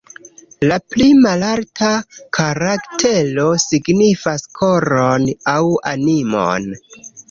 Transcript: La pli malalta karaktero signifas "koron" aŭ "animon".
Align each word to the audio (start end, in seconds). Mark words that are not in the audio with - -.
La 0.69 0.77
pli 0.93 1.09
malalta 1.25 1.91
karaktero 2.39 3.47
signifas 3.67 4.51
"koron" 4.59 5.33
aŭ 5.57 5.59
"animon". 5.97 6.73